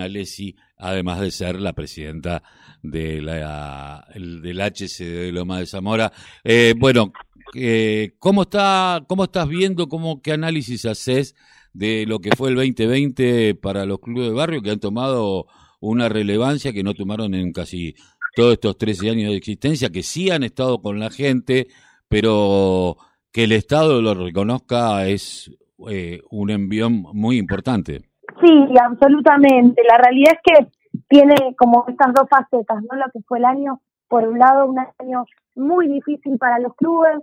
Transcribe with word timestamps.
Alessi, 0.00 0.56
además 0.76 1.20
de 1.20 1.30
ser 1.30 1.60
la 1.60 1.72
presidenta 1.72 2.42
de 2.82 3.20
la, 3.20 4.06
del 4.14 4.60
HCD 4.60 5.26
de 5.26 5.32
Loma 5.32 5.60
de 5.60 5.66
Zamora. 5.66 6.12
Eh, 6.44 6.74
bueno, 6.78 7.12
eh, 7.54 8.14
¿cómo, 8.18 8.42
está, 8.42 9.04
¿cómo 9.08 9.24
estás 9.24 9.48
viendo, 9.48 9.88
cómo, 9.88 10.20
qué 10.22 10.32
análisis 10.32 10.84
haces 10.84 11.34
de 11.72 12.06
lo 12.06 12.20
que 12.20 12.34
fue 12.36 12.50
el 12.50 12.56
2020 12.56 13.54
para 13.56 13.84
los 13.84 14.00
clubes 14.00 14.28
de 14.28 14.34
barrio 14.34 14.62
que 14.62 14.70
han 14.70 14.80
tomado 14.80 15.46
una 15.80 16.08
relevancia 16.08 16.72
que 16.72 16.82
no 16.82 16.94
tomaron 16.94 17.34
en 17.34 17.52
casi 17.52 17.94
todos 18.34 18.54
estos 18.54 18.76
13 18.78 19.10
años 19.10 19.30
de 19.30 19.36
existencia, 19.36 19.90
que 19.90 20.02
sí 20.02 20.30
han 20.30 20.42
estado 20.42 20.80
con 20.80 20.98
la 20.98 21.10
gente, 21.10 21.68
pero 22.08 22.96
que 23.32 23.44
el 23.44 23.52
Estado 23.52 24.00
lo 24.00 24.14
reconozca 24.14 25.06
es 25.08 25.50
eh, 25.90 26.20
un 26.30 26.50
envión 26.50 27.04
muy 27.12 27.36
importante. 27.36 28.02
Sí, 28.40 28.74
absolutamente. 28.82 29.82
La 29.88 29.98
realidad 29.98 30.34
es 30.34 30.40
que 30.42 30.66
tiene 31.08 31.54
como 31.56 31.84
estas 31.88 32.12
dos 32.12 32.28
facetas, 32.28 32.82
¿no? 32.82 32.96
Lo 32.96 33.10
que 33.12 33.20
fue 33.26 33.38
el 33.38 33.44
año, 33.44 33.80
por 34.08 34.26
un 34.26 34.38
lado, 34.38 34.66
un 34.66 34.78
año 34.78 35.24
muy 35.54 35.88
difícil 35.88 36.38
para 36.38 36.58
los 36.58 36.74
clubes, 36.74 37.18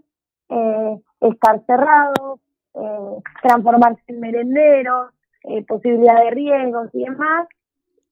eh, 0.50 1.00
estar 1.22 1.64
cerrados, 1.66 2.40
eh, 2.76 3.18
transformarse 3.42 4.02
en 4.08 4.20
merenderos, 4.20 5.12
eh, 5.44 5.64
posibilidad 5.66 6.20
de 6.24 6.32
riesgos 6.32 6.90
y 6.94 7.04
demás, 7.04 7.48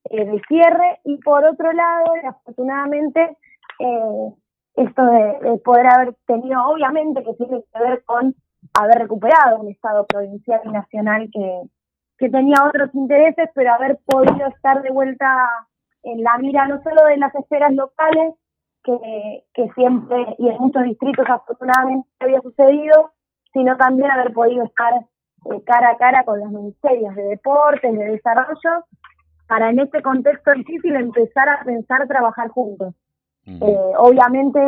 eh, 0.10 0.26
de 0.26 0.42
cierre, 0.48 1.00
y 1.06 1.18
por 1.18 1.44
otro 1.46 1.72
lado, 1.72 2.14
afortunadamente, 2.28 3.38
eh, 3.80 4.34
esto 4.76 5.06
de, 5.06 5.58
poder 5.64 5.88
haber 5.88 6.16
tenido, 6.26 6.66
obviamente 6.66 7.24
que 7.24 7.34
tiene 7.34 7.64
que 7.74 7.80
ver 7.80 8.04
con 8.04 8.36
haber 8.74 9.00
recuperado 9.00 9.60
un 9.60 9.70
Estado 9.70 10.06
provincial 10.06 10.62
y 10.66 10.70
nacional 10.70 11.30
que, 11.32 11.62
que 12.22 12.30
tenía 12.30 12.64
otros 12.64 12.94
intereses, 12.94 13.50
pero 13.56 13.74
haber 13.74 13.98
podido 14.06 14.48
estar 14.48 14.84
de 14.84 14.92
vuelta 14.92 15.50
en 16.04 16.22
la 16.22 16.38
mira 16.38 16.68
no 16.68 16.80
solo 16.84 17.04
de 17.06 17.18
las 17.18 17.34
esferas 17.34 17.74
locales, 17.74 18.36
que, 18.84 19.44
que 19.56 19.68
siempre 19.74 20.36
y 20.38 20.50
en 20.50 20.58
muchos 20.60 20.84
distritos 20.84 21.26
afortunadamente 21.28 22.08
había 22.20 22.40
sucedido, 22.42 23.12
sino 23.54 23.76
también 23.76 24.12
haber 24.12 24.34
podido 24.34 24.64
estar 24.66 24.94
eh, 24.94 25.64
cara 25.66 25.90
a 25.90 25.98
cara 25.98 26.24
con 26.24 26.40
los 26.40 26.52
ministerios 26.52 27.16
de 27.16 27.24
deportes, 27.24 27.92
de 27.92 28.06
desarrollo, 28.12 28.86
para 29.48 29.72
en 29.72 29.80
este 29.80 30.04
contexto 30.04 30.52
difícil 30.52 30.96
empezar 30.96 31.50
a 31.50 31.64
pensar 31.64 32.08
trabajar 32.08 32.50
juntos. 32.50 32.94
Eh, 33.48 33.94
obviamente 33.98 34.60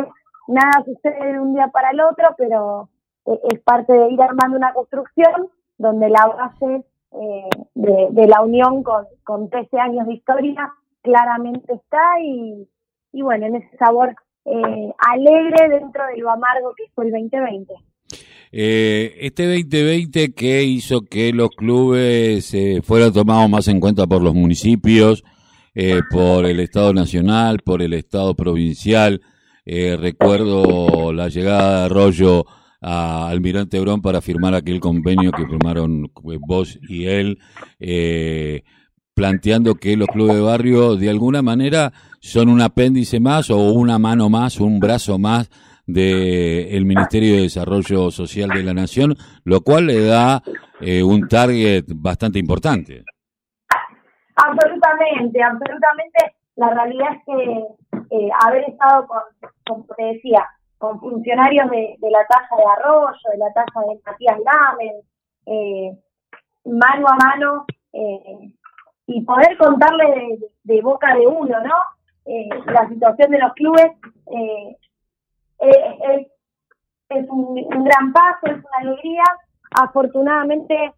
nada 0.48 0.84
sucede 0.84 1.34
de 1.34 1.38
un 1.38 1.54
día 1.54 1.68
para 1.68 1.90
el 1.90 2.00
otro, 2.00 2.34
pero 2.36 2.88
eh, 3.26 3.38
es 3.52 3.60
parte 3.60 3.92
de 3.92 4.10
ir 4.10 4.20
armando 4.20 4.56
una 4.56 4.72
construcción 4.72 5.48
donde 5.78 6.08
la 6.08 6.26
base 6.26 6.84
eh, 7.14 7.48
de, 7.74 8.26
la 8.26 8.42
unión 8.42 8.82
con, 8.82 9.04
con 9.22 9.48
13 9.50 9.78
años 9.78 10.06
de 10.06 10.14
historia 10.14 10.72
claramente 11.02 11.74
está 11.74 12.02
y, 12.22 12.68
y 13.12 13.22
bueno, 13.22 13.46
en 13.46 13.56
ese 13.56 13.76
sabor 13.76 14.14
eh, 14.44 14.92
alegre 14.98 15.68
dentro 15.68 16.02
de 16.06 16.18
lo 16.18 16.30
amargo 16.30 16.74
que 16.76 16.84
fue 16.94 17.06
el 17.06 17.12
2020. 17.12 17.74
Eh, 18.56 19.16
este 19.20 19.46
2020 19.46 20.32
que 20.32 20.62
hizo 20.62 21.00
que 21.02 21.32
los 21.32 21.50
clubes 21.50 22.54
eh, 22.54 22.82
fueran 22.84 23.12
tomados 23.12 23.50
más 23.50 23.66
en 23.68 23.80
cuenta 23.80 24.06
por 24.06 24.22
los 24.22 24.34
municipios, 24.34 25.24
eh, 25.74 26.02
por 26.10 26.46
el 26.46 26.60
Estado 26.60 26.94
Nacional, 26.94 27.58
por 27.64 27.82
el 27.82 27.94
Estado 27.94 28.34
Provincial. 28.34 29.20
Eh, 29.64 29.96
recuerdo 29.98 31.12
la 31.12 31.28
llegada 31.28 31.80
de 31.80 31.84
Arroyo 31.86 32.44
a 32.86 33.28
Almirante 33.28 33.80
Brón 33.80 34.02
para 34.02 34.20
firmar 34.20 34.54
aquel 34.54 34.78
convenio 34.78 35.32
que 35.32 35.46
firmaron 35.46 36.04
eh, 36.04 36.38
vos 36.38 36.78
y 36.86 37.06
él, 37.06 37.38
eh, 37.80 38.62
planteando 39.14 39.76
que 39.76 39.96
los 39.96 40.06
clubes 40.08 40.36
de 40.36 40.42
barrio 40.42 40.96
de 40.96 41.08
alguna 41.08 41.40
manera 41.40 41.92
son 42.20 42.50
un 42.50 42.60
apéndice 42.60 43.20
más 43.20 43.48
o 43.50 43.72
una 43.72 43.98
mano 43.98 44.28
más, 44.28 44.60
un 44.60 44.80
brazo 44.80 45.18
más 45.18 45.48
del 45.86 46.68
el 46.70 46.84
Ministerio 46.84 47.36
de 47.36 47.42
Desarrollo 47.42 48.10
Social 48.10 48.50
de 48.50 48.62
la 48.62 48.74
Nación, 48.74 49.16
lo 49.44 49.62
cual 49.62 49.86
le 49.86 50.04
da 50.04 50.42
eh, 50.80 51.02
un 51.02 51.26
target 51.26 51.84
bastante 51.88 52.38
importante. 52.38 53.02
Absolutamente, 54.36 55.42
absolutamente. 55.42 56.34
La 56.56 56.68
realidad 56.68 57.08
es 57.14 57.22
que 57.24 58.16
eh, 58.16 58.28
haber 58.44 58.64
estado 58.64 59.06
con, 59.06 59.20
como 59.66 59.86
te 59.96 60.04
decía, 60.04 60.46
con 60.84 61.00
funcionarios 61.00 61.70
de, 61.70 61.96
la 62.10 62.26
Taja 62.26 62.56
de 62.56 62.64
Arroyo, 62.76 63.30
de 63.32 63.38
la 63.38 63.50
Taja 63.54 63.80
de 63.88 64.00
Matías 64.04 64.38
Lamen, 64.38 64.96
eh, 65.46 65.98
mano 66.66 67.06
a 67.08 67.16
mano, 67.16 67.64
eh, 67.94 68.52
y 69.06 69.22
poder 69.22 69.56
contarle 69.56 70.38
de, 70.62 70.82
boca 70.82 71.14
de 71.14 71.26
uno, 71.26 71.58
¿no? 71.60 71.74
Eh, 72.26 72.50
la 72.66 72.86
situación 72.88 73.30
de 73.30 73.38
los 73.38 73.54
clubes 73.54 73.92
eh, 74.30 74.76
es, 75.58 76.26
es 77.08 77.30
un, 77.30 77.64
un, 77.64 77.84
gran 77.84 78.12
paso, 78.12 78.46
es 78.46 78.58
una 78.58 78.90
alegría. 78.90 79.24
Afortunadamente, 79.80 80.92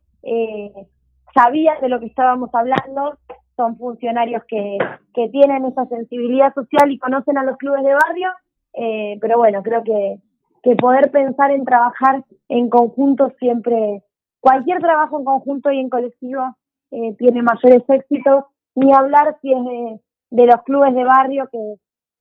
sabían 1.33 1.81
de 1.81 1.89
lo 1.89 2.01
que 2.01 2.07
estábamos 2.07 2.51
hablando, 2.53 3.19
son 3.55 3.79
funcionarios 3.79 4.43
que, 4.49 4.79
que 5.15 5.29
tienen 5.29 5.65
esa 5.65 5.87
sensibilidad 5.87 6.53
social 6.55 6.91
y 6.91 6.99
conocen 6.99 7.39
a 7.39 7.45
los 7.45 7.57
clubes 7.57 7.85
de 7.85 7.95
barrio, 7.95 8.33
eh, 8.77 9.19
pero 9.21 9.39
bueno, 9.39 9.63
creo 9.63 9.83
que, 9.83 10.19
que 10.63 10.77
poder 10.77 11.11
pensar 11.11 11.51
en 11.51 11.65
trabajar 11.65 12.25
en 12.49 12.69
conjunto 12.69 13.33
siempre, 13.39 14.03
cualquier 14.41 14.81
trabajo 14.81 15.19
en 15.19 15.25
conjunto 15.25 15.71
y 15.71 15.81
en 15.81 15.89
colectivo 15.89 16.43
eh, 16.91 17.15
tiene 17.19 17.43
mayores 17.43 17.83
éxitos, 17.89 18.45
ni 18.75 18.93
hablar 18.93 19.37
si 19.41 19.53
es 19.53 19.65
de, 19.65 20.01
de 20.31 20.47
los 20.47 20.63
clubes 20.63 20.95
de 20.95 21.05
barrio 21.05 21.49
que, 21.51 21.75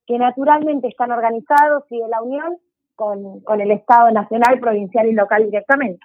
que 0.08 0.18
naturalmente 0.18 0.88
están 0.88 1.12
organizados 1.12 1.84
y 1.90 2.00
de 2.00 2.08
la 2.08 2.22
unión 2.22 2.58
con, 2.96 3.42
con 3.42 3.60
el 3.60 3.72
Estado 3.72 4.10
nacional, 4.12 4.60
provincial 4.60 5.08
y 5.08 5.14
local 5.14 5.46
directamente. 5.46 6.00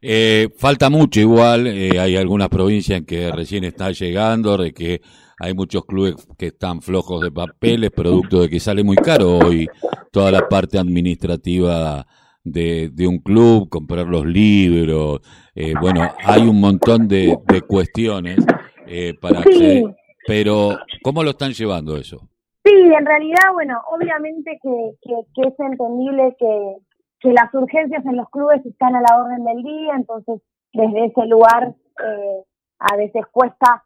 Eh, 0.00 0.48
falta 0.56 0.88
mucho 0.88 1.20
igual, 1.20 1.66
eh, 1.66 1.98
hay 1.98 2.16
algunas 2.16 2.48
provincias 2.48 3.02
que 3.02 3.30
recién 3.32 3.64
está 3.64 3.90
llegando, 3.90 4.56
de 4.56 4.72
que 4.72 5.00
hay 5.42 5.54
muchos 5.54 5.84
clubes 5.84 6.14
que 6.38 6.46
están 6.46 6.80
flojos 6.80 7.20
de 7.20 7.32
papeles, 7.32 7.90
producto 7.90 8.42
de 8.42 8.48
que 8.48 8.60
sale 8.60 8.84
muy 8.84 8.94
caro 8.94 9.38
hoy 9.38 9.66
toda 10.12 10.30
la 10.30 10.48
parte 10.48 10.78
administrativa 10.78 12.06
de, 12.44 12.90
de 12.92 13.08
un 13.08 13.18
club, 13.18 13.68
comprar 13.68 14.06
los 14.06 14.24
libros, 14.24 15.20
eh, 15.52 15.74
bueno, 15.80 16.08
hay 16.24 16.42
un 16.42 16.60
montón 16.60 17.08
de, 17.08 17.36
de 17.48 17.60
cuestiones 17.62 18.38
eh, 18.86 19.14
para 19.20 19.42
sí. 19.42 19.84
pero 20.28 20.78
¿cómo 21.02 21.24
lo 21.24 21.30
están 21.30 21.50
llevando 21.50 21.96
eso? 21.96 22.20
Sí, 22.64 22.72
en 22.72 23.04
realidad, 23.04 23.52
bueno, 23.52 23.80
obviamente 23.90 24.60
que, 24.62 24.92
que, 25.02 25.14
que 25.34 25.48
es 25.48 25.58
entendible 25.58 26.36
que, 26.38 26.76
que 27.18 27.32
las 27.32 27.52
urgencias 27.52 28.06
en 28.06 28.16
los 28.16 28.30
clubes 28.30 28.64
están 28.64 28.94
a 28.94 29.00
la 29.00 29.16
orden 29.20 29.42
del 29.44 29.64
día, 29.64 29.94
entonces 29.96 30.40
desde 30.72 31.06
ese 31.06 31.26
lugar 31.26 31.74
eh, 31.98 32.44
a 32.78 32.96
veces 32.96 33.24
cuesta 33.32 33.82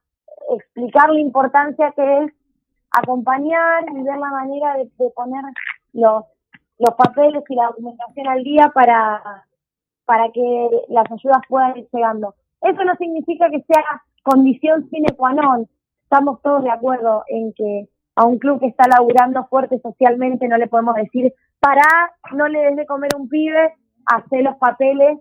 explicar 0.54 1.10
la 1.10 1.20
importancia 1.20 1.92
que 1.94 2.24
es 2.24 2.32
acompañar 2.90 3.84
y 3.90 4.02
ver 4.02 4.18
la 4.18 4.30
manera 4.30 4.76
de, 4.76 4.90
poner 5.14 5.42
los, 5.92 6.24
los 6.78 6.94
papeles 6.94 7.42
y 7.48 7.54
la 7.54 7.66
documentación 7.66 8.28
al 8.28 8.42
día 8.42 8.70
para, 8.74 9.44
para 10.04 10.30
que 10.32 10.68
las 10.88 11.10
ayudas 11.10 11.42
puedan 11.48 11.76
ir 11.76 11.88
llegando. 11.92 12.34
Eso 12.62 12.84
no 12.84 12.94
significa 12.96 13.50
que 13.50 13.62
sea 13.62 13.84
condición 14.22 14.88
sine 14.90 15.14
qua 15.16 15.32
non. 15.32 15.68
Estamos 16.02 16.40
todos 16.42 16.62
de 16.62 16.70
acuerdo 16.70 17.24
en 17.28 17.52
que 17.52 17.88
a 18.14 18.24
un 18.24 18.38
club 18.38 18.60
que 18.60 18.66
está 18.66 18.84
laburando 18.88 19.46
fuerte 19.46 19.78
socialmente 19.80 20.48
no 20.48 20.56
le 20.56 20.68
podemos 20.68 20.94
decir 20.94 21.32
para 21.60 21.82
no 22.32 22.48
le 22.48 22.60
des 22.60 22.76
de 22.76 22.86
comer 22.86 23.10
un 23.16 23.28
pibe, 23.28 23.74
hacer 24.06 24.42
los 24.42 24.56
papeles 24.56 25.18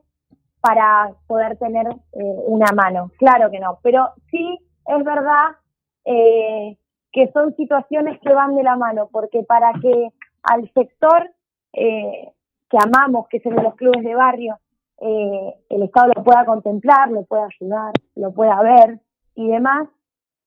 para 0.61 1.11
poder 1.27 1.57
tener 1.57 1.87
eh, 1.87 2.35
una 2.47 2.71
mano. 2.73 3.11
Claro 3.17 3.51
que 3.51 3.59
no, 3.59 3.79
pero 3.83 4.09
sí 4.31 4.59
es 4.87 5.03
verdad 5.03 5.55
eh, 6.05 6.77
que 7.11 7.31
son 7.31 7.55
situaciones 7.55 8.19
que 8.21 8.33
van 8.33 8.55
de 8.55 8.63
la 8.63 8.75
mano, 8.75 9.09
porque 9.11 9.43
para 9.43 9.71
que 9.81 10.09
al 10.43 10.71
sector 10.73 11.31
eh, 11.73 12.31
que 12.69 12.77
amamos, 12.77 13.27
que 13.29 13.37
es 13.37 13.45
el 13.45 13.55
de 13.55 13.63
los 13.63 13.75
clubes 13.75 14.03
de 14.03 14.15
barrio, 14.15 14.59
eh, 15.01 15.55
el 15.69 15.83
Estado 15.83 16.11
lo 16.15 16.23
pueda 16.23 16.45
contemplar, 16.45 17.09
lo 17.11 17.23
pueda 17.23 17.45
ayudar, 17.45 17.91
lo 18.15 18.33
pueda 18.33 18.61
ver 18.61 18.99
y 19.35 19.47
demás, 19.47 19.87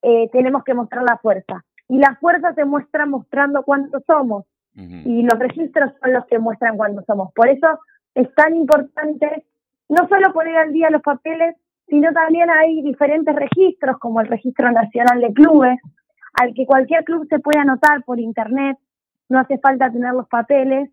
eh, 0.02 0.28
tenemos 0.30 0.64
que 0.64 0.74
mostrar 0.74 1.04
la 1.04 1.18
fuerza. 1.18 1.64
Y 1.88 1.98
la 1.98 2.16
fuerza 2.20 2.54
se 2.54 2.64
muestra 2.64 3.06
mostrando 3.06 3.62
cuántos 3.62 4.02
somos. 4.06 4.44
Uh 4.76 4.80
-huh. 4.80 5.02
Y 5.06 5.22
los 5.22 5.38
registros 5.38 5.92
son 6.00 6.12
los 6.12 6.26
que 6.26 6.38
muestran 6.38 6.76
cuántos 6.76 7.04
somos. 7.06 7.32
Por 7.32 7.48
eso 7.48 7.66
es 8.14 8.32
tan 8.34 8.54
importante 8.56 9.46
no 9.88 10.06
solo 10.08 10.32
poner 10.32 10.56
al 10.56 10.72
día 10.72 10.90
los 10.90 11.02
papeles, 11.02 11.56
sino 11.88 12.12
también 12.12 12.50
hay 12.50 12.82
diferentes 12.82 13.34
registros, 13.34 13.98
como 13.98 14.20
el 14.20 14.28
Registro 14.28 14.70
Nacional 14.70 15.20
de 15.20 15.32
Clubes, 15.32 15.78
al 16.34 16.54
que 16.54 16.66
cualquier 16.66 17.04
club 17.04 17.26
se 17.28 17.38
puede 17.38 17.58
anotar 17.58 18.04
por 18.04 18.20
internet, 18.20 18.78
no 19.28 19.38
hace 19.38 19.58
falta 19.58 19.90
tener 19.90 20.14
los 20.14 20.28
papeles, 20.28 20.90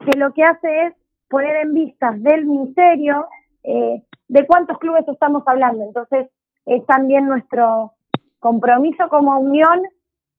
que 0.00 0.18
lo 0.18 0.32
que 0.32 0.44
hace 0.44 0.86
es 0.86 0.94
poner 1.28 1.56
en 1.56 1.74
vistas 1.74 2.22
del 2.22 2.46
ministerio 2.46 3.26
eh, 3.62 4.02
de 4.28 4.46
cuántos 4.46 4.78
clubes 4.78 5.06
estamos 5.08 5.42
hablando. 5.46 5.84
Entonces, 5.84 6.28
es 6.66 6.84
también 6.86 7.26
nuestro 7.26 7.92
compromiso 8.38 9.08
como 9.08 9.38
unión 9.38 9.82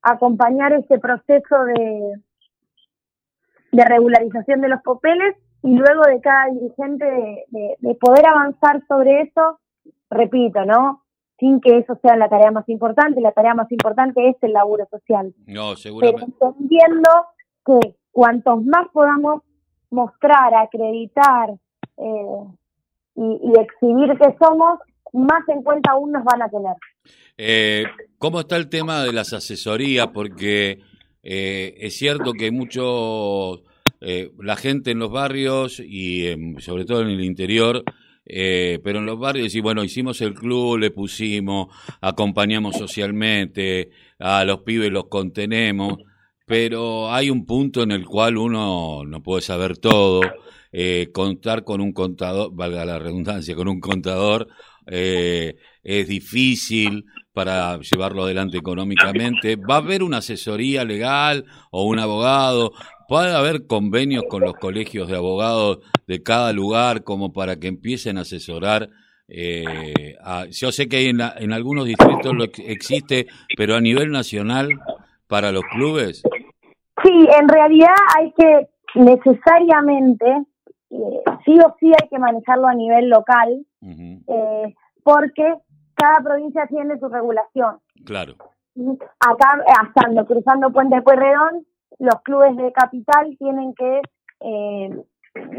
acompañar 0.01 0.73
este 0.73 0.99
proceso 0.99 1.63
de, 1.65 2.21
de 3.71 3.85
regularización 3.85 4.61
de 4.61 4.69
los 4.69 4.81
papeles 4.81 5.35
y 5.63 5.75
luego 5.75 6.03
de 6.03 6.21
cada 6.21 6.49
dirigente 6.51 7.45
de, 7.49 7.95
poder 7.99 8.25
avanzar 8.25 8.81
sobre 8.87 9.21
eso, 9.21 9.59
repito, 10.09 10.65
¿no? 10.65 11.03
Sin 11.39 11.61
que 11.61 11.77
eso 11.77 11.97
sea 12.01 12.15
la 12.15 12.29
tarea 12.29 12.51
más 12.51 12.67
importante, 12.67 13.21
la 13.21 13.31
tarea 13.31 13.53
más 13.53 13.71
importante 13.71 14.29
es 14.29 14.35
el 14.41 14.53
laburo 14.53 14.87
social. 14.89 15.33
No, 15.45 15.75
seguramente. 15.75 16.33
Pero 16.39 16.51
entendiendo 16.51 17.09
que 17.65 17.95
cuantos 18.11 18.63
más 18.65 18.87
podamos 18.91 19.43
mostrar, 19.91 20.53
acreditar 20.55 21.51
eh, 21.97 22.43
y, 23.15 23.39
y 23.43 23.59
exhibir 23.59 24.17
que 24.17 24.35
somos, 24.39 24.79
más 25.13 25.47
en 25.47 25.63
cuenta 25.63 25.91
aún 25.91 26.11
nos 26.11 26.23
van 26.23 26.41
a 26.41 26.49
tener. 26.49 26.75
Eh, 27.37 27.85
¿Cómo 28.17 28.39
está 28.39 28.57
el 28.57 28.69
tema 28.69 29.03
de 29.03 29.13
las 29.13 29.33
asesorías? 29.33 30.07
Porque 30.07 30.79
eh, 31.23 31.75
es 31.77 31.97
cierto 31.97 32.33
que 32.33 32.51
mucho 32.51 33.63
eh, 34.01 34.31
la 34.39 34.55
gente 34.55 34.91
en 34.91 34.99
los 34.99 35.11
barrios 35.11 35.79
y 35.79 36.55
sobre 36.59 36.85
todo 36.85 37.01
en 37.01 37.09
el 37.09 37.23
interior, 37.23 37.83
eh, 38.29 38.79
pero 38.83 38.99
en 38.99 39.05
los 39.05 39.17
barrios, 39.17 39.55
y 39.55 39.61
bueno, 39.61 39.83
hicimos 39.83 40.21
el 40.21 40.33
club, 40.33 40.77
le 40.77 40.91
pusimos, 40.91 41.67
acompañamos 42.01 42.75
socialmente, 42.75 43.89
a 44.19 44.43
los 44.43 44.59
pibes 44.59 44.91
los 44.91 45.07
contenemos, 45.07 45.97
pero 46.45 47.11
hay 47.11 47.29
un 47.29 47.45
punto 47.45 47.83
en 47.83 47.91
el 47.91 48.05
cual 48.05 48.37
uno 48.37 49.03
no 49.05 49.23
puede 49.23 49.41
saber 49.41 49.77
todo. 49.77 50.21
Eh, 50.71 51.09
contar 51.13 51.63
con 51.63 51.81
un 51.81 51.93
contador, 51.93 52.51
valga 52.53 52.85
la 52.85 52.99
redundancia, 52.99 53.55
con 53.55 53.67
un 53.67 53.79
contador 53.79 54.47
eh, 54.85 55.55
es 55.83 56.07
difícil 56.07 57.05
para 57.33 57.79
llevarlo 57.79 58.23
adelante 58.23 58.57
económicamente. 58.57 59.55
¿Va 59.55 59.75
a 59.75 59.77
haber 59.77 60.03
una 60.03 60.17
asesoría 60.17 60.83
legal 60.83 61.45
o 61.71 61.85
un 61.85 61.99
abogado? 61.99 62.73
¿Puede 63.07 63.35
haber 63.35 63.67
convenios 63.67 64.23
con 64.29 64.41
los 64.41 64.53
colegios 64.55 65.07
de 65.07 65.15
abogados 65.15 65.79
de 66.07 66.21
cada 66.23 66.51
lugar 66.51 67.03
como 67.03 67.31
para 67.31 67.57
que 67.57 67.67
empiecen 67.67 68.17
a 68.17 68.21
asesorar? 68.21 68.89
Eh, 69.29 70.15
yo 70.51 70.71
sé 70.71 70.87
que 70.87 71.09
en, 71.09 71.19
en 71.21 71.53
algunos 71.53 71.85
distritos 71.85 72.33
lo 72.33 72.43
existe, 72.43 73.27
pero 73.55 73.75
a 73.75 73.81
nivel 73.81 74.11
nacional 74.11 74.69
para 75.27 75.51
los 75.51 75.63
clubes. 75.71 76.23
Sí, 77.03 77.27
en 77.39 77.47
realidad 77.47 77.95
hay 78.17 78.33
que 78.33 78.67
necesariamente 78.95 80.25
eh, 80.89 81.21
sí 81.45 81.57
o 81.59 81.75
sí 81.79 81.87
hay 81.87 82.07
que 82.09 82.19
manejarlo 82.19 82.67
a 82.67 82.73
nivel 82.73 83.09
local, 83.09 83.65
eh, 83.81 84.75
porque 85.03 85.53
cada 85.93 86.19
provincia 86.23 86.65
tiene 86.67 86.97
su 86.99 87.07
regulación. 87.07 87.79
Claro. 88.05 88.35
Acá, 89.19 89.63
estando 89.87 90.25
cruzando 90.25 90.71
Puente 90.71 91.01
Pueyrredón, 91.01 91.65
los 91.99 92.21
clubes 92.21 92.55
de 92.55 92.71
capital 92.71 93.35
tienen 93.37 93.73
que 93.73 94.01
eh, 94.41 94.89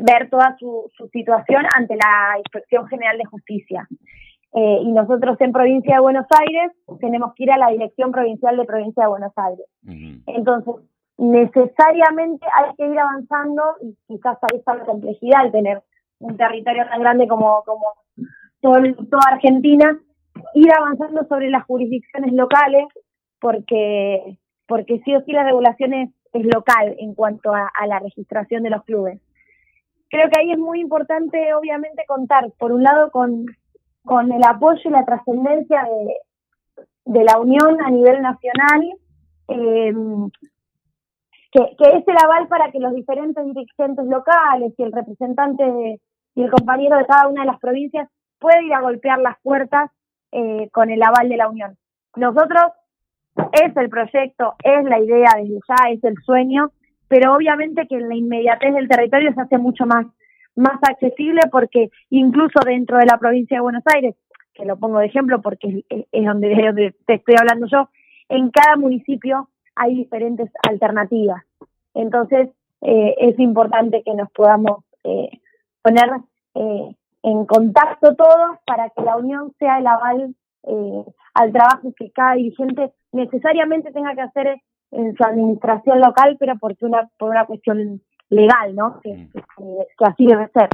ver 0.02 0.30
toda 0.30 0.56
su, 0.58 0.90
situación 1.12 1.64
ante 1.76 1.96
la 1.96 2.38
Inspección 2.38 2.86
General 2.88 3.18
de 3.18 3.24
Justicia. 3.24 3.88
y 4.52 4.90
nosotros 4.92 5.36
en 5.40 5.52
Provincia 5.52 5.96
de 5.96 6.00
Buenos 6.00 6.26
Aires 6.40 6.72
tenemos 7.00 7.34
que 7.34 7.44
ir 7.44 7.52
a 7.52 7.58
la 7.58 7.70
Dirección 7.70 8.12
Provincial 8.12 8.56
de 8.56 8.64
Provincia 8.64 9.04
de 9.04 9.08
Buenos 9.10 9.32
Aires. 9.36 9.66
Entonces, 10.26 10.74
necesariamente 11.18 12.46
hay 12.52 12.74
que 12.76 12.86
ir 12.86 12.98
avanzando 12.98 13.62
y 13.82 13.96
quizás 14.06 14.38
ahí 14.42 14.58
está 14.58 14.74
la 14.74 14.84
complejidad 14.84 15.44
de 15.44 15.50
tener 15.50 15.82
un 16.20 16.36
territorio 16.36 16.86
tan 16.88 17.00
grande 17.00 17.28
como, 17.28 17.62
como 17.64 17.84
todo, 18.60 18.80
toda 19.10 19.22
Argentina, 19.32 19.98
ir 20.54 20.72
avanzando 20.72 21.26
sobre 21.28 21.50
las 21.50 21.64
jurisdicciones 21.64 22.32
locales 22.32 22.86
porque, 23.40 24.38
porque 24.66 25.00
sí 25.04 25.14
o 25.14 25.22
sí 25.22 25.32
la 25.32 25.44
regulación 25.44 25.94
es, 26.32 26.44
local 26.44 26.96
en 26.98 27.14
cuanto 27.14 27.54
a, 27.54 27.70
la 27.86 27.98
registración 27.98 28.62
de 28.62 28.70
los 28.70 28.84
clubes. 28.84 29.20
Creo 30.10 30.30
que 30.30 30.40
ahí 30.40 30.52
es 30.52 30.58
muy 30.58 30.80
importante, 30.80 31.52
obviamente, 31.54 32.04
contar, 32.06 32.50
por 32.58 32.72
un 32.72 32.82
lado, 32.82 33.10
con, 33.10 33.46
con 34.04 34.32
el 34.32 34.42
apoyo 34.42 34.80
y 34.84 34.90
la 34.90 35.04
trascendencia 35.04 35.82
de, 35.84 36.84
de 37.08 37.24
la 37.24 37.38
Unión 37.38 37.80
a 37.82 37.90
nivel 37.90 38.20
nacional, 38.20 38.82
eh, 39.48 39.94
que, 41.50 41.62
es 41.78 42.06
el 42.06 42.16
aval 42.22 42.48
para 42.48 42.70
que 42.70 42.78
los 42.78 42.94
diferentes 42.94 43.44
dirigentes 43.44 44.04
locales 44.04 44.74
y 44.76 44.82
el 44.82 44.92
representante 44.92 46.00
y 46.34 46.42
el 46.42 46.50
compañero 46.50 46.98
de 46.98 47.06
cada 47.06 47.28
una 47.28 47.42
de 47.42 47.46
las 47.46 47.58
provincias 47.58 48.08
pueda 48.38 48.62
ir 48.62 48.74
a 48.74 48.82
golpear 48.82 49.18
las 49.20 49.38
puertas 49.42 49.90
eh, 50.32 50.68
con 50.70 50.90
el 50.90 51.02
aval 51.02 51.28
de 51.28 51.36
la 51.38 51.48
Unión. 51.48 51.76
Nosotros 52.14 52.62
es 53.52 53.76
el 53.76 53.88
proyecto, 53.88 54.54
es 54.62 54.84
la 54.84 55.00
idea 55.00 55.30
desde 55.36 55.58
ya, 55.68 55.90
es 55.90 56.04
el 56.04 56.14
sueño, 56.24 56.70
pero 57.08 57.34
obviamente 57.34 57.86
que 57.86 57.96
en 57.96 58.08
la 58.08 58.14
inmediatez 58.14 58.74
del 58.74 58.88
territorio 58.88 59.32
se 59.34 59.40
hace 59.40 59.58
mucho 59.58 59.86
más, 59.86 60.06
más 60.56 60.78
accesible 60.82 61.40
porque 61.50 61.90
incluso 62.10 62.60
dentro 62.64 62.98
de 62.98 63.06
la 63.06 63.18
provincia 63.18 63.56
de 63.56 63.62
Buenos 63.62 63.84
Aires, 63.94 64.14
que 64.54 64.64
lo 64.64 64.76
pongo 64.76 64.98
de 64.98 65.06
ejemplo 65.06 65.40
porque 65.40 65.84
es, 65.88 66.24
donde, 66.24 66.52
es 66.52 66.66
donde 66.66 66.94
te 67.06 67.14
estoy 67.14 67.36
hablando 67.38 67.66
yo, 67.70 67.88
en 68.28 68.50
cada 68.50 68.76
municipio 68.76 69.48
hay 69.74 69.94
diferentes 69.94 70.50
alternativas. 70.68 71.42
Entonces, 71.94 72.50
eh, 72.82 73.14
es 73.18 73.38
importante 73.38 74.02
que 74.04 74.14
nos 74.14 74.30
podamos 74.32 74.84
eh, 75.04 75.30
poner 75.82 76.10
eh, 76.54 76.94
en 77.22 77.46
contacto 77.46 78.14
todos 78.14 78.58
para 78.66 78.90
que 78.90 79.02
la 79.02 79.16
unión 79.16 79.52
sea 79.58 79.78
el 79.78 79.86
aval 79.86 80.34
al 81.38 81.52
trabajo 81.52 81.92
que 81.96 82.10
cada 82.10 82.34
dirigente 82.34 82.92
necesariamente 83.12 83.92
tenga 83.92 84.14
que 84.14 84.22
hacer 84.22 84.60
en 84.90 85.14
su 85.16 85.24
administración 85.24 86.00
local, 86.00 86.36
pero 86.38 86.54
porque 86.58 86.84
una, 86.84 87.08
por 87.18 87.30
una 87.30 87.44
cuestión 87.46 88.00
legal, 88.30 88.74
¿no? 88.74 89.00
Que, 89.02 89.14
mm. 89.14 89.30
que, 89.32 90.04
así 90.04 90.26
debe 90.26 90.48
ser. 90.52 90.68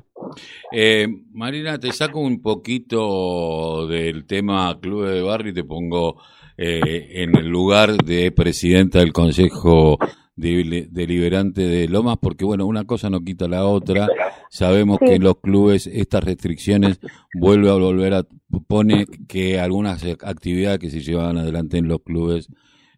Marina, 1.33 1.79
te 1.79 1.93
saco 1.93 2.21
un 2.21 2.41
poquito 2.41 3.87
del 3.87 4.27
tema 4.27 4.79
Club 4.81 5.07
de 5.07 5.23
Barrio 5.23 5.51
y 5.51 5.55
te 5.55 5.65
pongo 5.65 6.17
eh, 6.57 7.23
en 7.23 7.37
el 7.37 7.49
lugar 7.49 7.97
de 7.97 8.33
presidenta 8.33 9.01
del 9.01 9.13
Consejo 9.13 9.99
Deliberante 10.37 11.63
de 11.63 11.89
Lomas, 11.89 12.19
porque 12.21 12.45
bueno, 12.45 12.67
una 12.67 12.85
cosa 12.85 13.11
no 13.11 13.21
quita 13.21 13.49
la 13.49 13.67
otra. 13.67 14.09
Sabemos 14.51 14.99
que 14.99 15.15
en 15.15 15.23
los 15.23 15.39
clubes 15.41 15.87
estas 15.87 16.25
restricciones 16.25 16.99
vuelve 17.35 17.71
a 17.71 17.75
volver 17.75 18.15
a 18.15 18.27
pone 18.67 19.07
que 19.29 19.59
algunas 19.59 20.05
actividades 20.05 20.79
que 20.79 20.91
se 20.91 21.01
llevaban 21.01 21.39
adelante 21.39 21.79
en 21.79 21.89
los 21.89 22.03
clubes 22.03 22.49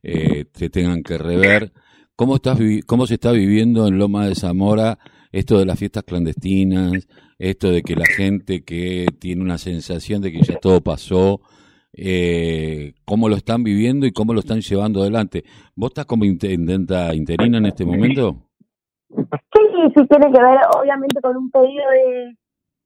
eh, 0.02 0.46
se 0.54 0.70
tengan 0.70 1.02
que 1.02 1.18
rever. 1.18 1.72
¿Cómo, 2.14 2.36
estás, 2.36 2.58
¿Cómo 2.86 3.06
se 3.06 3.14
está 3.14 3.32
viviendo 3.32 3.86
en 3.86 3.98
Loma 3.98 4.26
de 4.26 4.34
Zamora 4.34 4.98
esto 5.32 5.58
de 5.58 5.66
las 5.66 5.78
fiestas 5.78 6.04
clandestinas, 6.04 7.06
esto 7.38 7.70
de 7.70 7.82
que 7.82 7.94
la 7.94 8.06
gente 8.06 8.64
que 8.64 9.06
tiene 9.18 9.42
una 9.42 9.58
sensación 9.58 10.22
de 10.22 10.32
que 10.32 10.40
ya 10.42 10.54
todo 10.56 10.80
pasó, 10.80 11.42
eh, 11.96 12.94
cómo 13.04 13.28
lo 13.28 13.36
están 13.36 13.62
viviendo 13.62 14.06
y 14.06 14.12
cómo 14.12 14.34
lo 14.34 14.40
están 14.40 14.60
llevando 14.60 15.00
adelante. 15.00 15.44
¿Vos 15.74 15.90
estás 15.90 16.04
como 16.04 16.24
intendenta 16.24 17.14
interina 17.14 17.58
en 17.58 17.66
este 17.66 17.84
momento? 17.84 18.36
Sí, 19.08 19.62
sí, 19.94 20.06
tiene 20.06 20.30
que 20.32 20.42
ver 20.42 20.58
obviamente 20.78 21.20
con 21.22 21.36
un 21.36 21.50
pedido 21.50 21.84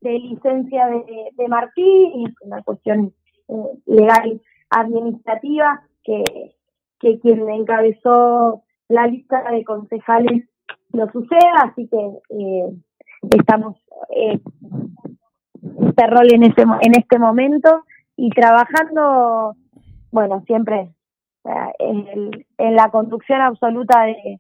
de, 0.03 0.19
licencia 0.19 0.87
de, 0.87 1.05
de 1.37 1.49
Martí, 1.49 2.25
es 2.27 2.35
una 2.43 2.63
cuestión 2.63 3.13
eh, 3.49 3.55
legal 3.87 4.41
administrativa 4.71 5.83
que, 6.05 6.23
que 7.01 7.19
quien 7.19 7.49
encabezó 7.49 8.63
la 8.89 9.07
lista 9.07 9.43
de 9.51 9.65
concejales 9.65 10.49
lo 10.93 11.11
suceda, 11.11 11.65
así 11.65 11.89
que 11.89 11.99
eh, 12.31 12.71
estamos 13.31 13.77
eh, 14.11 14.41
este 15.87 16.07
rol 16.07 16.33
en 16.33 16.45
en 16.45 16.95
este 16.97 17.19
momento 17.19 17.85
y 18.21 18.29
trabajando, 18.29 19.57
bueno, 20.13 20.43
siempre 20.47 20.91
en, 21.79 22.31
en, 22.59 22.77
la 22.77 22.91
conducción 22.91 23.41
absoluta 23.41 24.05
de, 24.05 24.39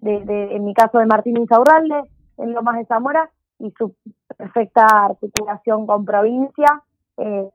en 0.00 0.64
mi 0.64 0.74
caso, 0.74 0.98
de 0.98 1.06
Martín 1.06 1.36
Insaurralde, 1.36 2.02
en 2.38 2.52
Lomas 2.52 2.78
de 2.78 2.86
Zamora, 2.86 3.30
y 3.60 3.70
su 3.78 3.94
perfecta 4.36 4.86
articulación 5.04 5.86
con 5.86 6.04
provincia, 6.04 6.82
eh, 7.18 7.48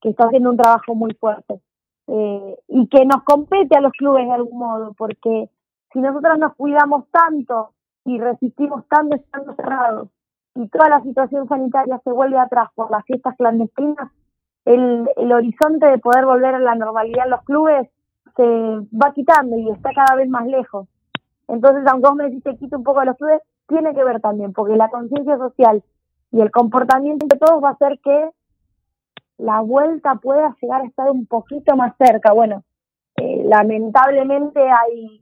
que 0.00 0.10
está 0.10 0.26
haciendo 0.26 0.50
un 0.50 0.58
trabajo 0.58 0.94
muy 0.94 1.12
fuerte. 1.14 1.60
Eh, 2.06 2.56
y 2.68 2.86
que 2.86 3.04
nos 3.04 3.24
compete 3.24 3.76
a 3.76 3.80
los 3.80 3.92
clubes 3.94 4.26
de 4.26 4.32
algún 4.32 4.60
modo, 4.60 4.92
porque 4.96 5.50
si 5.92 5.98
nosotros 5.98 6.38
nos 6.38 6.54
cuidamos 6.54 7.06
tanto 7.10 7.70
y 8.04 8.20
resistimos 8.20 8.86
tanto 8.86 9.16
estando 9.16 9.56
cerrados, 9.56 10.08
y 10.54 10.68
toda 10.68 10.88
la 10.88 11.02
situación 11.02 11.48
sanitaria 11.48 12.00
se 12.04 12.12
vuelve 12.12 12.38
atrás 12.38 12.68
por 12.76 12.92
las 12.92 13.04
fiestas 13.06 13.34
clandestinas, 13.36 14.12
el, 14.64 15.08
el 15.16 15.32
horizonte 15.32 15.86
de 15.86 15.98
poder 15.98 16.24
volver 16.24 16.54
a 16.54 16.58
la 16.58 16.74
normalidad 16.74 17.24
en 17.24 17.30
los 17.30 17.42
clubes 17.42 17.88
se 18.36 18.42
va 18.42 19.12
quitando 19.14 19.56
y 19.56 19.70
está 19.70 19.90
cada 19.94 20.16
vez 20.16 20.28
más 20.28 20.46
lejos. 20.46 20.88
Entonces, 21.48 21.84
aunque 21.86 22.08
vos 22.08 22.16
me 22.16 22.24
decís 22.24 22.42
que 22.42 22.56
quite 22.56 22.76
un 22.76 22.84
poco 22.84 23.00
de 23.00 23.06
los 23.06 23.16
clubes, 23.16 23.40
tiene 23.68 23.94
que 23.94 24.04
ver 24.04 24.20
también, 24.20 24.52
porque 24.52 24.76
la 24.76 24.88
conciencia 24.88 25.36
social 25.38 25.82
y 26.32 26.40
el 26.40 26.50
comportamiento 26.50 27.26
de 27.26 27.38
todos 27.38 27.62
va 27.62 27.70
a 27.70 27.72
hacer 27.72 27.98
que 28.02 28.30
la 29.38 29.60
vuelta 29.60 30.16
pueda 30.16 30.56
llegar 30.60 30.82
a 30.82 30.86
estar 30.86 31.10
un 31.10 31.26
poquito 31.26 31.76
más 31.76 31.94
cerca. 31.96 32.32
Bueno, 32.32 32.64
eh, 33.16 33.42
lamentablemente 33.44 34.60
hay 34.60 35.20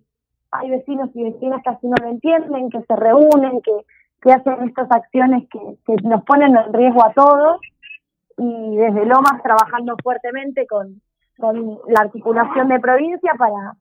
hay 0.53 0.71
vecinos 0.71 1.09
y 1.15 1.25
vecinas 1.25 1.63
que 1.63 1.71
así 1.71 1.87
no 1.87 1.95
lo 2.01 2.09
entienden, 2.11 2.69
que 2.69 2.83
se 2.83 2.95
reúnen, 2.95 3.63
que, 3.63 3.73
que 4.21 4.33
hacen 4.33 4.69
estas 4.69 4.91
acciones 4.93 5.49
que, 5.49 5.59
que 5.87 5.97
nos 6.07 6.23
ponen 6.25 6.55
en 6.55 6.73
riesgo 6.75 7.03
a 7.03 7.13
todos 7.15 7.59
y 8.37 8.77
desde 8.77 9.07
Lomas 9.07 9.43
trabajando 9.43 9.97
fuertemente 10.03 10.67
con, 10.67 11.01
con 11.39 11.79
la 11.89 12.01
articulación 12.01 12.69
de 12.69 12.81
provincia 12.81 13.33
para, 13.39 13.75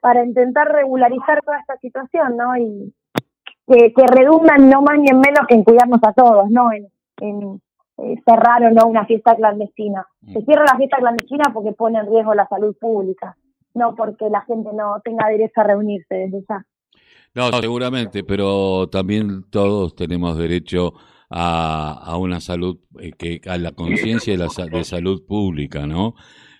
para 0.00 0.24
intentar 0.24 0.68
regularizar 0.68 1.42
toda 1.42 1.58
esta 1.58 1.76
situación, 1.78 2.36
¿no? 2.36 2.56
Y 2.56 2.94
que, 3.66 3.92
que 3.92 4.06
redundan 4.06 4.68
no 4.68 4.82
más 4.82 4.98
ni 4.98 5.08
en 5.08 5.20
menos 5.20 5.46
que 5.48 5.54
en 5.54 5.64
cuidarnos 5.64 6.00
a 6.02 6.12
todos, 6.12 6.48
¿no? 6.50 6.72
En, 6.72 6.88
en 7.20 7.60
eh, 7.98 8.22
cerrar 8.26 8.62
o 8.62 8.70
no 8.70 8.86
una 8.86 9.06
fiesta 9.06 9.34
clandestina. 9.34 10.06
Se 10.30 10.42
cierra 10.42 10.64
la 10.70 10.76
fiesta 10.76 10.98
clandestina 10.98 11.44
porque 11.54 11.72
pone 11.72 11.98
en 11.98 12.06
riesgo 12.06 12.34
la 12.34 12.46
salud 12.46 12.76
pública, 12.78 13.36
no 13.72 13.94
porque 13.94 14.28
la 14.28 14.42
gente 14.42 14.70
no 14.74 15.00
tenga 15.02 15.28
derecho 15.28 15.62
a 15.62 15.64
reunirse 15.64 16.14
desde 16.14 16.44
ya. 16.46 16.66
No, 17.34 17.50
seguramente, 17.60 18.22
pero 18.22 18.88
también 18.88 19.44
todos 19.50 19.94
tenemos 19.94 20.36
derecho 20.36 20.88
a, 20.88 21.15
a 21.28 22.16
una 22.18 22.40
salud, 22.40 22.78
eh, 23.00 23.12
que 23.16 23.40
a 23.46 23.58
la 23.58 23.72
conciencia 23.72 24.36
de, 24.36 24.84
salud 24.84 25.24
pública, 25.26 25.86
¿no? 25.86 26.14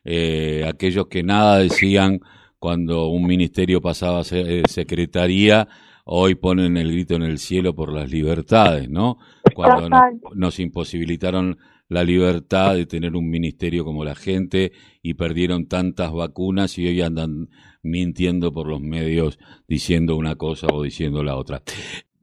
Eh, 0.04 0.64
aquellos 0.66 1.06
que 1.08 1.22
nada 1.22 1.58
decían 1.58 2.20
cuando 2.58 3.08
un 3.08 3.26
ministerio 3.26 3.80
pasaba 3.80 4.20
a 4.20 4.24
ser 4.24 4.50
eh, 4.50 4.62
secretaría, 4.68 5.68
hoy 6.04 6.36
ponen 6.36 6.76
el 6.76 6.92
grito 6.92 7.14
en 7.14 7.22
el 7.22 7.38
cielo 7.38 7.74
por 7.74 7.92
las 7.92 8.10
libertades, 8.10 8.88
¿no? 8.88 9.18
Cuando 9.54 9.88
nos, 9.88 10.02
nos 10.34 10.60
imposibilitaron 10.60 11.58
la 11.88 12.02
libertad 12.02 12.74
de 12.74 12.86
tener 12.86 13.14
un 13.14 13.28
ministerio 13.28 13.84
como 13.84 14.04
la 14.04 14.14
gente 14.14 14.72
y 15.02 15.14
perdieron 15.14 15.66
tantas 15.66 16.12
vacunas 16.12 16.78
y 16.78 16.86
hoy 16.86 17.00
andan 17.00 17.48
mintiendo 17.82 18.52
por 18.52 18.66
los 18.66 18.80
medios 18.80 19.38
diciendo 19.68 20.16
una 20.16 20.34
cosa 20.34 20.66
o 20.72 20.82
diciendo 20.82 21.22
la 21.22 21.36
otra. 21.36 21.62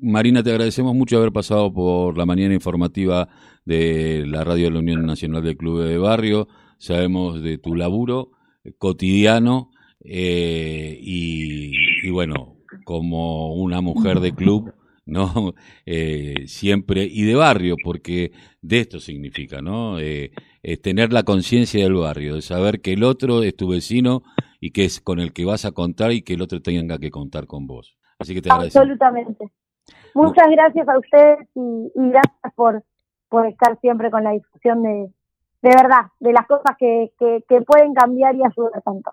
Marina, 0.03 0.43
te 0.43 0.49
agradecemos 0.51 0.93
mucho 0.93 1.17
haber 1.17 1.31
pasado 1.31 1.73
por 1.73 2.17
la 2.17 2.25
mañana 2.25 2.53
informativa 2.53 3.29
de 3.63 4.25
la 4.27 4.43
radio 4.43 4.65
de 4.65 4.71
la 4.71 4.79
Unión 4.79 5.05
Nacional 5.05 5.41
de 5.41 5.55
Clubes 5.55 5.87
de 5.87 5.97
Barrio. 5.97 6.49
Sabemos 6.77 7.41
de 7.41 7.57
tu 7.57 7.73
laburo 7.73 8.31
cotidiano 8.77 9.71
eh, 10.03 10.99
y, 11.01 12.09
bueno, 12.09 12.57
como 12.83 13.53
una 13.53 13.79
mujer 13.79 14.19
de 14.19 14.33
club, 14.33 14.73
¿no? 15.05 15.53
Eh, 15.85 16.47
siempre, 16.47 17.07
y 17.09 17.23
de 17.23 17.35
barrio, 17.35 17.75
porque 17.81 18.31
de 18.61 18.79
esto 18.79 18.99
significa, 18.99 19.61
¿no? 19.61 19.99
Eh, 19.99 20.31
eh, 20.63 20.77
tener 20.77 21.13
la 21.13 21.23
conciencia 21.23 21.81
del 21.81 21.93
barrio, 21.93 22.35
de 22.35 22.41
saber 22.41 22.81
que 22.81 22.93
el 22.93 23.03
otro 23.03 23.41
es 23.41 23.55
tu 23.55 23.69
vecino 23.69 24.23
y 24.59 24.71
que 24.71 24.83
es 24.83 24.99
con 24.99 25.19
el 25.19 25.31
que 25.31 25.45
vas 25.45 25.63
a 25.63 25.71
contar 25.71 26.11
y 26.11 26.23
que 26.23 26.33
el 26.33 26.41
otro 26.41 26.61
tenga 26.61 26.99
que 26.99 27.09
contar 27.09 27.47
con 27.47 27.67
vos. 27.67 27.97
Así 28.19 28.33
que 28.33 28.41
te 28.41 28.49
agradezco. 28.49 28.79
Absolutamente. 28.79 29.45
Muchas 30.13 30.47
gracias 30.49 30.87
a 30.87 30.97
ustedes 30.97 31.47
y, 31.55 31.91
y 31.95 32.09
gracias 32.09 32.53
por, 32.55 32.83
por 33.29 33.47
estar 33.47 33.79
siempre 33.79 34.11
con 34.11 34.23
la 34.23 34.31
discusión 34.31 34.83
de, 34.83 35.11
de 35.63 35.69
verdad, 35.69 36.07
de 36.19 36.33
las 36.33 36.45
cosas 36.45 36.75
que, 36.77 37.11
que, 37.17 37.43
que 37.47 37.61
pueden 37.61 37.93
cambiar 37.93 38.35
y 38.35 38.43
ayudar 38.43 38.81
tanto. 38.83 39.11